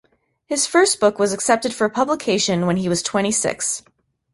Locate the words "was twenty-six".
2.89-3.83